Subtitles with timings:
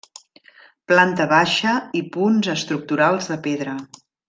[0.91, 3.79] Planta baixa i punts estructurals de pedra.